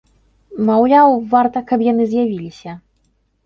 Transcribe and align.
Маўляў, 0.69 1.13
варта, 1.35 1.65
каб 1.73 1.87
яны 1.91 2.03
з'явіліся. 2.17 2.71